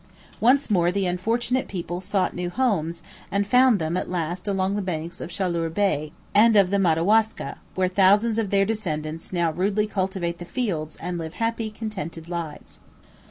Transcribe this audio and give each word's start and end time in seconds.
Once 0.39 0.71
more 0.71 0.91
the 0.91 1.05
unfortunate 1.05 1.67
people 1.67 2.01
sought 2.01 2.33
new 2.33 2.49
homes, 2.49 3.03
and 3.31 3.45
found 3.45 3.77
them 3.77 3.95
at 3.95 4.09
last 4.09 4.47
along 4.47 4.75
the 4.75 4.81
banks 4.81 5.21
of 5.21 5.29
Chaleur 5.29 5.69
Bay 5.69 6.11
and 6.33 6.55
of 6.55 6.71
the 6.71 6.79
Madawaska, 6.79 7.59
where 7.75 7.87
thousands 7.87 8.39
of 8.39 8.49
their 8.49 8.65
descendants 8.65 9.31
now 9.31 9.51
rudely 9.51 9.85
cultivate 9.85 10.39
the 10.39 10.43
fields 10.45 10.95
and 10.95 11.19
live 11.19 11.35
happy, 11.35 11.69
contented 11.69 12.27
lives. 12.27 12.79